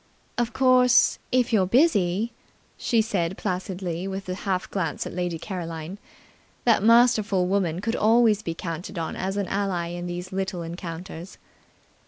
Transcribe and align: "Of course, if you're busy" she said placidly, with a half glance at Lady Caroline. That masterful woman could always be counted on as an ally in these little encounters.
"Of 0.35 0.51
course, 0.51 1.19
if 1.31 1.53
you're 1.53 1.67
busy" 1.67 2.33
she 2.79 3.03
said 3.03 3.37
placidly, 3.37 4.07
with 4.07 4.27
a 4.29 4.33
half 4.33 4.67
glance 4.71 5.05
at 5.05 5.13
Lady 5.13 5.37
Caroline. 5.37 5.99
That 6.65 6.81
masterful 6.81 7.45
woman 7.45 7.81
could 7.81 7.95
always 7.95 8.41
be 8.41 8.55
counted 8.55 8.97
on 8.97 9.15
as 9.15 9.37
an 9.37 9.45
ally 9.45 9.89
in 9.89 10.07
these 10.07 10.31
little 10.31 10.63
encounters. 10.63 11.37